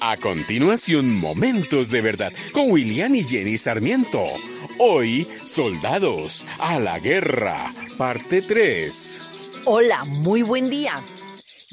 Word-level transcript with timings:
A 0.00 0.16
continuación, 0.16 1.16
Momentos 1.16 1.88
de 1.90 2.02
Verdad 2.02 2.32
con 2.52 2.70
William 2.70 3.14
y 3.14 3.22
Jenny 3.22 3.56
Sarmiento. 3.56 4.22
Hoy, 4.78 5.26
Soldados 5.44 6.44
a 6.58 6.78
la 6.78 6.98
Guerra, 6.98 7.70
parte 7.96 8.42
3. 8.42 9.62
Hola, 9.64 10.04
muy 10.04 10.42
buen 10.42 10.68
día. 10.68 11.00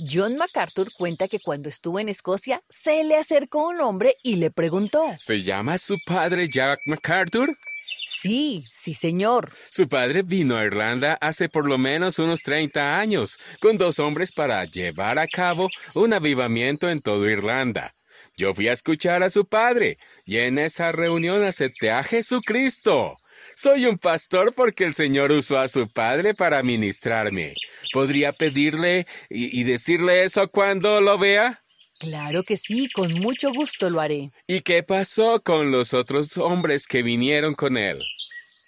John 0.10 0.38
MacArthur 0.38 0.92
cuenta 0.94 1.28
que 1.28 1.40
cuando 1.40 1.68
estuvo 1.70 2.00
en 2.00 2.08
Escocia 2.08 2.64
se 2.70 3.04
le 3.04 3.18
acercó 3.18 3.68
un 3.68 3.82
hombre 3.82 4.16
y 4.24 4.38
le 4.38 4.52
preguntó. 4.52 5.04
¿Se 5.20 5.42
llama 5.42 5.78
su 5.78 5.98
padre 6.06 6.48
Jack 6.50 6.80
MacArthur? 6.86 7.58
Sí, 8.06 8.64
sí, 8.72 8.94
señor. 8.94 9.52
Su 9.70 9.88
padre 9.90 10.24
vino 10.24 10.56
a 10.58 10.64
Irlanda 10.64 11.18
hace 11.20 11.50
por 11.50 11.68
lo 11.68 11.78
menos 11.78 12.20
unos 12.20 12.42
30 12.44 13.00
años, 13.00 13.38
con 13.60 13.78
dos 13.78 14.00
hombres 14.00 14.32
para 14.32 14.64
llevar 14.66 15.20
a 15.20 15.28
cabo 15.28 15.70
un 15.94 16.14
avivamiento 16.14 16.90
en 16.90 17.02
toda 17.02 17.30
Irlanda. 17.30 17.94
Yo 18.36 18.54
fui 18.54 18.68
a 18.68 18.74
escuchar 18.74 19.24
a 19.24 19.30
su 19.30 19.46
padre 19.46 19.98
y 20.26 20.38
en 20.38 20.58
esa 20.58 20.92
reunión 20.92 21.44
acepté 21.44 21.92
a 21.92 22.04
Jesucristo. 22.04 23.14
Soy 23.56 23.86
un 23.86 23.98
pastor 24.00 24.54
porque 24.56 24.86
el 24.86 24.94
Señor 24.94 25.32
usó 25.32 25.60
a 25.60 25.68
su 25.68 25.88
padre 25.88 26.34
para 26.34 26.64
ministrarme. 26.64 27.54
¿Podría 27.92 28.32
pedirle 28.32 29.06
y, 29.30 29.60
y 29.60 29.64
decirle 29.64 30.24
eso 30.24 30.48
cuando 30.50 31.02
lo 31.02 31.18
vea? 31.20 31.62
Claro 32.00 32.44
que 32.44 32.58
sí, 32.58 32.90
con 32.90 33.14
mucho 33.14 33.52
gusto 33.54 33.90
lo 33.90 34.02
haré. 34.02 34.32
¿Y 34.48 34.62
qué 34.62 34.82
pasó 34.84 35.40
con 35.42 35.72
los 35.72 35.94
otros 35.94 36.38
hombres 36.38 36.88
que 36.88 37.04
vinieron 37.04 37.54
con 37.54 37.78
él? 37.78 38.02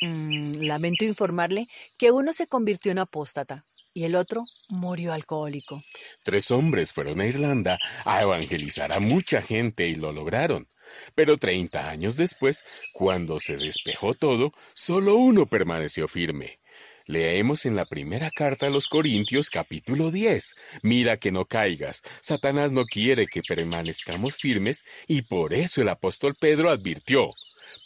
Mm, 0.01 0.61
lamento 0.61 1.05
informarle 1.05 1.67
que 1.97 2.11
uno 2.11 2.33
se 2.33 2.47
convirtió 2.47 2.91
en 2.91 2.99
apóstata 2.99 3.63
y 3.93 4.03
el 4.03 4.15
otro 4.15 4.45
murió 4.69 5.13
alcohólico. 5.13 5.81
Tres 6.25 6.49
hombres 6.49 6.91
fueron 6.91 7.21
a 7.21 7.27
Irlanda 7.27 7.77
a 8.03 8.23
evangelizar 8.23 8.91
a 8.91 8.99
mucha 8.99 9.43
gente 9.43 9.87
y 9.87 9.93
lo 9.93 10.11
lograron. 10.11 10.67
Pero 11.13 11.37
treinta 11.37 11.87
años 11.87 12.17
después, 12.17 12.65
cuando 12.93 13.39
se 13.39 13.57
despejó 13.57 14.15
todo, 14.15 14.51
solo 14.73 15.17
uno 15.17 15.45
permaneció 15.45 16.07
firme. 16.07 16.57
Leemos 17.05 17.67
en 17.67 17.75
la 17.75 17.85
primera 17.85 18.31
carta 18.31 18.65
a 18.65 18.71
los 18.71 18.87
Corintios 18.87 19.51
capítulo 19.51 20.09
10. 20.09 20.55
Mira 20.81 21.17
que 21.17 21.31
no 21.31 21.45
caigas. 21.45 22.01
Satanás 22.21 22.71
no 22.71 22.85
quiere 22.85 23.27
que 23.27 23.43
permanezcamos 23.47 24.35
firmes 24.35 24.83
y 25.05 25.21
por 25.21 25.53
eso 25.53 25.83
el 25.83 25.89
apóstol 25.89 26.33
Pedro 26.39 26.71
advirtió. 26.71 27.35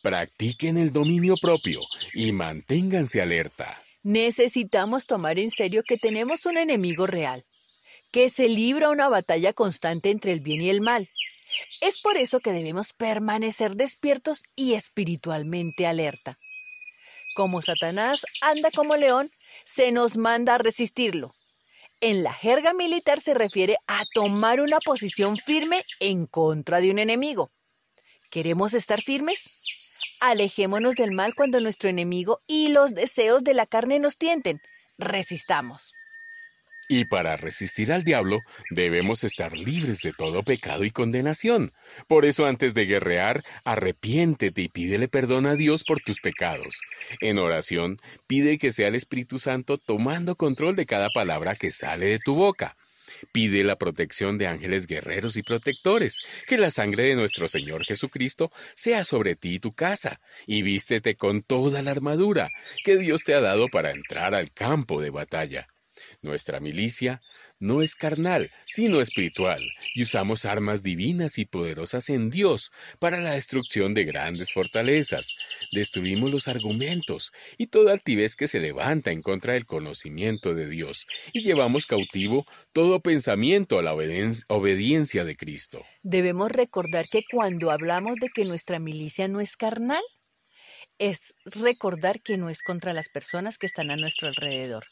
Practiquen 0.02 0.78
el 0.78 0.94
dominio 0.94 1.36
propio 1.42 1.82
y 2.14 2.32
manténganse 2.32 3.22
alerta. 3.22 3.84
Necesitamos 4.04 5.08
tomar 5.08 5.40
en 5.40 5.52
serio 5.52 5.84
que 5.86 5.98
tenemos 5.98 6.46
un 6.46 6.58
enemigo 6.58 7.06
real, 7.06 7.44
que 8.12 8.30
se 8.30 8.50
libra 8.50 8.90
una 8.90 9.10
batalla 9.10 9.54
constante 9.54 10.10
entre 10.10 10.34
el 10.34 10.40
bien 10.40 10.62
y 10.62 10.70
el 10.70 10.82
mal. 10.82 11.08
Es 11.82 12.00
por 12.00 12.18
eso 12.18 12.40
que 12.40 12.52
debemos 12.52 12.94
permanecer 12.94 13.76
despiertos 13.76 14.44
y 14.56 14.74
espiritualmente 14.74 15.88
alerta. 15.88 16.38
Como 17.36 17.62
Satanás 17.62 18.26
anda 18.42 18.70
como 18.72 18.96
león, 18.96 19.32
se 19.64 19.92
nos 19.92 20.18
manda 20.18 20.56
a 20.56 20.58
resistirlo. 20.58 21.34
En 22.02 22.24
la 22.24 22.34
jerga 22.34 22.74
militar 22.74 23.20
se 23.20 23.34
refiere 23.34 23.78
a 23.88 24.04
tomar 24.14 24.62
una 24.62 24.80
posición 24.80 25.36
firme 25.36 25.84
en 26.00 26.28
contra 26.28 26.80
de 26.80 26.92
un 26.92 27.00
enemigo. 27.00 27.52
¿Queremos 28.30 28.74
estar 28.74 29.02
firmes? 29.02 29.50
Alejémonos 30.22 30.96
del 30.96 31.12
mal 31.12 31.34
cuando 31.36 31.60
nuestro 31.60 31.90
enemigo 31.90 32.40
y 32.48 32.70
los 32.70 32.94
deseos 32.94 33.44
de 33.44 33.54
la 33.54 33.66
carne 33.66 34.00
nos 34.00 34.18
tienten. 34.18 34.62
Resistamos. 34.98 35.94
Y 36.92 37.06
para 37.06 37.38
resistir 37.38 37.94
al 37.94 38.04
diablo 38.04 38.40
debemos 38.72 39.24
estar 39.24 39.56
libres 39.56 40.02
de 40.02 40.12
todo 40.12 40.42
pecado 40.42 40.84
y 40.84 40.90
condenación. 40.90 41.72
Por 42.08 42.26
eso 42.26 42.48
antes 42.48 42.74
de 42.74 42.88
guerrear, 42.88 43.44
arrepiéntete 43.64 44.64
y 44.64 44.70
pídele 44.70 45.08
perdón 45.08 45.46
a 45.46 45.54
Dios 45.54 45.84
por 45.84 46.00
tus 46.00 46.20
pecados. 46.20 46.82
En 47.22 47.38
oración, 47.38 48.00
pide 48.26 48.58
que 48.58 48.72
sea 48.72 48.88
el 48.88 48.96
Espíritu 48.96 49.38
Santo 49.38 49.78
tomando 49.78 50.36
control 50.36 50.76
de 50.76 50.88
cada 50.88 51.12
palabra 51.12 51.54
que 51.54 51.72
sale 51.72 52.08
de 52.08 52.18
tu 52.18 52.34
boca. 52.34 52.76
Pide 53.32 53.64
la 53.64 53.76
protección 53.76 54.40
de 54.40 54.48
ángeles 54.48 54.88
guerreros 54.88 55.38
y 55.38 55.44
protectores, 55.44 56.18
que 56.48 56.58
la 56.58 56.72
sangre 56.72 57.04
de 57.04 57.16
nuestro 57.16 57.48
Señor 57.48 57.86
Jesucristo 57.86 58.52
sea 58.74 59.04
sobre 59.04 59.36
ti 59.36 59.56
y 59.56 59.60
tu 59.60 59.74
casa, 59.74 60.22
y 60.48 60.64
vístete 60.64 61.14
con 61.14 61.44
toda 61.44 61.84
la 61.84 61.92
armadura 61.92 62.50
que 62.84 62.98
Dios 62.98 63.24
te 63.24 63.36
ha 63.36 63.42
dado 63.42 63.68
para 63.68 63.92
entrar 63.92 64.34
al 64.34 64.52
campo 64.52 65.02
de 65.02 65.12
batalla. 65.12 65.68
Nuestra 66.22 66.60
milicia 66.60 67.22
no 67.60 67.82
es 67.82 67.96
carnal, 67.96 68.50
sino 68.66 69.02
espiritual, 69.02 69.62
y 69.94 70.04
usamos 70.04 70.46
armas 70.46 70.82
divinas 70.82 71.38
y 71.38 71.46
poderosas 71.46 72.10
en 72.10 72.30
Dios 72.30 72.72
para 73.00 73.20
la 73.20 73.32
destrucción 73.32 73.94
de 73.94 74.06
grandes 74.06 74.54
fortalezas. 74.54 75.36
Destruimos 75.72 76.32
los 76.32 76.48
argumentos 76.48 77.32
y 77.58 77.68
toda 77.68 77.92
altivez 77.92 78.36
que 78.36 78.48
se 78.48 78.60
levanta 78.60 79.12
en 79.12 79.22
contra 79.22 79.54
del 79.54 79.66
conocimiento 79.66 80.54
de 80.54 80.70
Dios, 80.70 81.06
y 81.34 81.42
llevamos 81.42 81.86
cautivo 81.86 82.46
todo 82.72 83.02
pensamiento 83.02 83.78
a 83.78 83.84
la 83.84 83.94
obediencia 83.94 85.26
de 85.26 85.36
Cristo. 85.36 85.84
Debemos 86.04 86.52
recordar 86.52 87.08
que 87.08 87.24
cuando 87.30 87.72
hablamos 87.72 88.16
de 88.22 88.30
que 88.30 88.46
nuestra 88.46 88.80
milicia 88.80 89.28
no 89.28 89.42
es 89.42 89.58
carnal, 89.58 90.04
es 90.98 91.34
recordar 91.46 92.22
que 92.22 92.38
no 92.38 92.50
es 92.50 92.62
contra 92.62 92.94
las 92.94 93.10
personas 93.10 93.58
que 93.58 93.68
están 93.68 93.92
a 93.92 93.96
nuestro 93.96 94.28
alrededor 94.28 94.86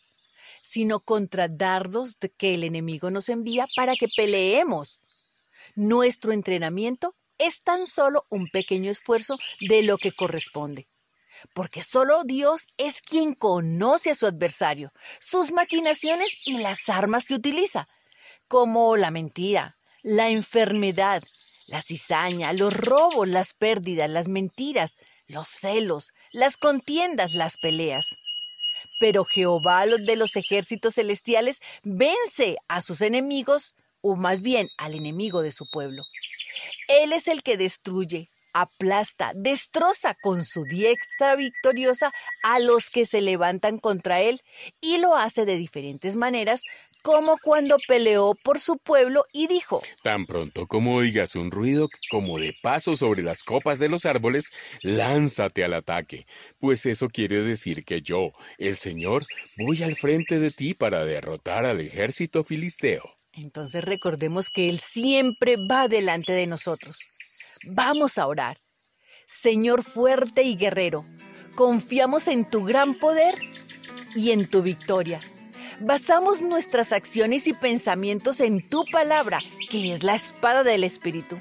sino 0.61 0.99
contra 0.99 1.47
dardos 1.47 2.17
que 2.37 2.55
el 2.55 2.63
enemigo 2.63 3.11
nos 3.11 3.29
envía 3.29 3.67
para 3.75 3.95
que 3.95 4.07
peleemos. 4.15 4.99
Nuestro 5.75 6.31
entrenamiento 6.31 7.15
es 7.37 7.63
tan 7.63 7.85
solo 7.87 8.21
un 8.29 8.47
pequeño 8.47 8.91
esfuerzo 8.91 9.37
de 9.59 9.83
lo 9.83 9.97
que 9.97 10.11
corresponde. 10.11 10.87
Porque 11.53 11.83
solo 11.83 12.23
Dios 12.23 12.67
es 12.77 13.01
quien 13.01 13.35
conoce 13.35 14.11
a 14.11 14.15
su 14.15 14.25
adversario, 14.25 14.91
sus 15.19 15.51
maquinaciones 15.51 16.35
y 16.45 16.57
las 16.57 16.89
armas 16.89 17.25
que 17.25 17.35
utiliza, 17.35 17.87
como 18.47 18.97
la 18.97 19.11
mentira, 19.11 19.77
la 20.01 20.29
enfermedad, 20.29 21.23
la 21.67 21.81
cizaña, 21.81 22.53
los 22.53 22.73
robos, 22.73 23.27
las 23.27 23.53
pérdidas, 23.53 24.09
las 24.09 24.27
mentiras, 24.27 24.97
los 25.27 25.47
celos, 25.47 26.13
las 26.31 26.57
contiendas, 26.57 27.33
las 27.33 27.57
peleas. 27.57 28.17
Pero 28.99 29.23
Jehová 29.23 29.85
de 29.85 30.15
los 30.15 30.35
ejércitos 30.35 30.95
celestiales 30.95 31.59
vence 31.83 32.57
a 32.67 32.81
sus 32.81 33.01
enemigos, 33.01 33.75
o 34.01 34.15
más 34.15 34.41
bien 34.41 34.69
al 34.77 34.93
enemigo 34.93 35.41
de 35.41 35.51
su 35.51 35.69
pueblo. 35.69 36.03
Él 36.87 37.13
es 37.13 37.27
el 37.27 37.43
que 37.43 37.57
destruye, 37.57 38.29
aplasta, 38.61 39.33
destroza 39.35 40.15
con 40.15 40.43
su 40.43 40.63
diestra 40.63 41.35
victoriosa 41.35 42.11
a 42.43 42.59
los 42.59 42.89
que 42.89 43.05
se 43.05 43.21
levantan 43.21 43.77
contra 43.77 44.21
él 44.21 44.41
y 44.81 44.97
lo 44.97 45.15
hace 45.15 45.45
de 45.45 45.57
diferentes 45.57 46.15
maneras 46.15 46.63
como 47.03 47.37
cuando 47.37 47.77
peleó 47.87 48.33
por 48.43 48.59
su 48.59 48.77
pueblo 48.77 49.25
y 49.31 49.47
dijo, 49.47 49.81
Tan 50.03 50.25
pronto 50.25 50.67
como 50.67 50.95
oigas 50.95 51.35
un 51.35 51.51
ruido 51.51 51.89
como 52.09 52.39
de 52.39 52.53
paso 52.61 52.95
sobre 52.95 53.21
las 53.23 53.43
copas 53.43 53.79
de 53.79 53.89
los 53.89 54.05
árboles, 54.05 54.51
lánzate 54.81 55.63
al 55.63 55.73
ataque, 55.73 56.25
pues 56.59 56.85
eso 56.85 57.09
quiere 57.09 57.41
decir 57.43 57.85
que 57.85 58.01
yo, 58.01 58.31
el 58.57 58.77
Señor, 58.77 59.23
voy 59.57 59.83
al 59.83 59.95
frente 59.95 60.39
de 60.39 60.51
ti 60.51 60.73
para 60.73 61.05
derrotar 61.05 61.65
al 61.65 61.79
ejército 61.79 62.43
filisteo. 62.43 63.13
Entonces 63.33 63.83
recordemos 63.85 64.49
que 64.49 64.67
Él 64.67 64.79
siempre 64.79 65.57
va 65.57 65.87
delante 65.87 66.33
de 66.33 66.47
nosotros. 66.47 67.05
Vamos 67.63 68.17
a 68.17 68.27
orar. 68.27 68.59
Señor 69.25 69.83
fuerte 69.83 70.43
y 70.43 70.55
guerrero, 70.55 71.05
confiamos 71.55 72.27
en 72.27 72.49
tu 72.49 72.63
gran 72.63 72.95
poder 72.95 73.35
y 74.15 74.31
en 74.31 74.49
tu 74.49 74.61
victoria. 74.61 75.19
Basamos 75.79 76.41
nuestras 76.41 76.91
acciones 76.91 77.47
y 77.47 77.53
pensamientos 77.53 78.39
en 78.39 78.67
tu 78.67 78.85
palabra, 78.85 79.39
que 79.69 79.91
es 79.91 80.03
la 80.03 80.15
espada 80.15 80.63
del 80.63 80.83
Espíritu. 80.83 81.37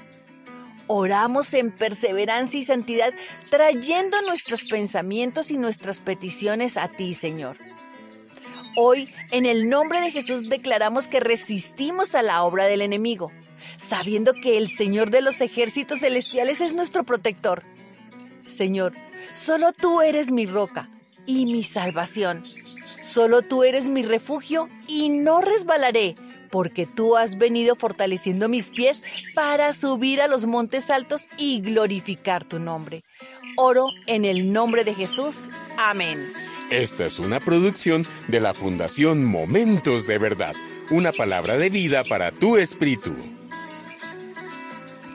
Oramos 0.89 1.55
en 1.55 1.71
perseverancia 1.71 2.61
y 2.61 2.65
santidad, 2.65 3.13
trayendo 3.51 4.21
nuestros 4.23 4.65
pensamientos 4.65 5.51
y 5.51 5.57
nuestras 5.57 6.01
peticiones 6.01 6.77
a 6.77 6.89
ti, 6.89 7.15
Señor. 7.15 7.57
Hoy, 8.77 9.09
en 9.31 9.47
el 9.47 9.71
nombre 9.71 10.01
de 10.01 10.11
Jesús, 10.11 10.51
declaramos 10.51 11.09
que 11.09 11.19
resistimos 11.19 12.15
a 12.15 12.23
la 12.23 12.43
obra 12.43 12.67
del 12.67 12.83
enemigo, 12.83 13.33
sabiendo 13.77 14.33
que 14.35 14.59
el 14.59 14.69
Señor 14.69 15.11
de 15.11 15.23
los 15.23 15.41
ejércitos 15.41 16.01
celestiales 16.01 16.61
es 16.61 16.73
nuestro 16.73 17.05
protector. 17.05 17.63
Señor, 18.43 18.93
solo 19.35 19.73
tú 19.73 20.01
eres 20.01 20.31
mi 20.31 20.47
roca 20.47 20.89
y 21.27 21.47
mi 21.47 21.65
salvación. 21.65 22.45
Solo 23.03 23.43
tú 23.43 23.63
eres 23.63 23.87
mi 23.87 24.03
refugio 24.03 24.69
y 24.89 25.11
no 25.11 25.41
resbalaré, 25.41 26.15
porque 26.51 26.87
tú 26.87 27.17
has 27.17 27.39
venido 27.39 27.77
fortaleciendo 27.77 28.49
mis 28.49 28.71
pies 28.71 29.03
para 29.35 29.73
subir 29.73 30.21
a 30.21 30.27
los 30.27 30.47
montes 30.47 30.91
altos 30.91 31.27
y 31.39 31.61
glorificar 31.61 32.45
tu 32.45 32.59
nombre. 32.59 33.03
Oro 33.57 33.89
en 34.07 34.25
el 34.25 34.53
nombre 34.53 34.85
de 34.85 34.95
Jesús. 34.95 35.49
Amén. 35.79 36.19
Esta 36.71 37.07
es 37.07 37.19
una 37.19 37.41
producción 37.41 38.05
de 38.29 38.41
la 38.41 38.55
Fundación 38.55 39.25
Momentos 39.25 40.07
de 40.07 40.19
Verdad, 40.19 40.55
una 40.91 41.13
palabra 41.13 41.57
de 41.59 41.71
vida 41.71 42.03
para 42.05 42.33
tu 42.33 42.57
espíritu. 42.57 43.15